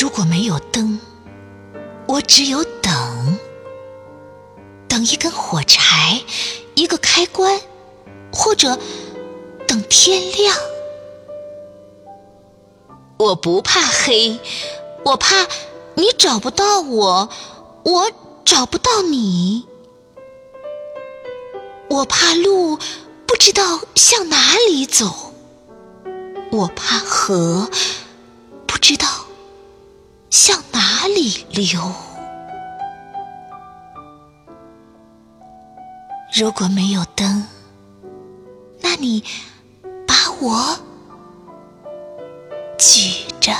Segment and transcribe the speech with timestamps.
[0.00, 0.98] 如果没有灯，
[2.08, 3.38] 我只有等，
[4.88, 6.22] 等一根火柴，
[6.74, 7.60] 一个开关，
[8.32, 8.78] 或者
[9.66, 10.56] 等天亮。
[13.18, 14.40] 我不怕黑，
[15.04, 15.46] 我怕
[15.94, 17.28] 你找不到我，
[17.84, 18.10] 我
[18.44, 19.66] 找不到你。
[21.90, 22.78] 我怕路
[23.26, 25.34] 不知道向哪里走，
[26.50, 27.70] 我怕河
[28.66, 29.06] 不知道
[30.32, 31.92] 向哪里流。
[36.34, 37.46] 如果没有灯，
[38.80, 39.22] 那你
[40.06, 40.74] 把我
[42.78, 43.52] 举着。